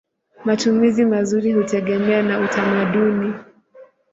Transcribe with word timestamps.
Matumizi 0.45 1.05
mazuri 1.05 1.53
hutegemea 1.53 2.21
na 2.21 2.39
utamaduni. 2.39 3.33